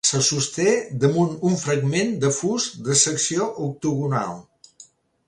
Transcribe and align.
Se 0.09 0.19
sosté 0.27 0.71
damunt 1.03 1.35
un 1.49 1.59
fragment 1.63 2.15
de 2.23 2.31
fust 2.37 2.79
de 2.89 2.97
secció 3.03 3.51
octogonal. 3.67 4.35